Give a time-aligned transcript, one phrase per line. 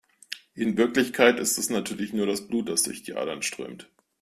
[0.55, 3.87] In Wirklichkeit ist es natürlich nur das Blut, das durch die Adern strömt.